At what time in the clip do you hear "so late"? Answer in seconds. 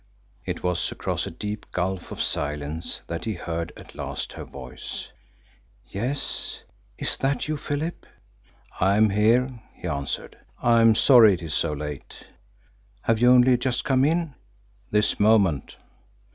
11.53-12.25